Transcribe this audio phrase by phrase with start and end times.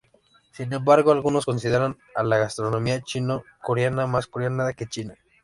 [0.53, 5.13] Sin embargo, algunos consideran a la gastronomía chino-coreana más coreana que china.